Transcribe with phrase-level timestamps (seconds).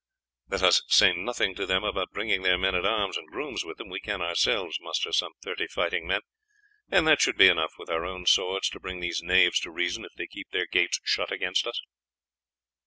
[0.49, 3.77] Let us say nothing to them about bringing their men at arms and grooms with
[3.77, 3.87] them.
[3.87, 6.21] We can ourselves muster some thirty fighting men,
[6.89, 10.03] and that should be enough with our own swords to bring these knaves to reason
[10.03, 11.79] if they keep their gates shut against us."